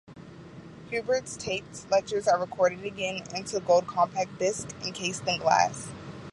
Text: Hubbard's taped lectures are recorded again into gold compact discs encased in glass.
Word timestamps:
Hubbard's 0.91 1.37
taped 1.37 1.85
lectures 1.91 2.27
are 2.27 2.39
recorded 2.39 2.83
again 2.85 3.21
into 3.35 3.59
gold 3.59 3.85
compact 3.85 4.39
discs 4.39 4.73
encased 4.83 5.27
in 5.27 5.37
glass. 5.37 5.89